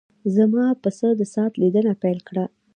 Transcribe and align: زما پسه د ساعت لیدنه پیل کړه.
زما 0.35 0.65
پسه 0.81 1.09
د 1.19 1.21
ساعت 1.33 1.53
لیدنه 1.61 1.93
پیل 2.01 2.19
کړه. 2.27 2.45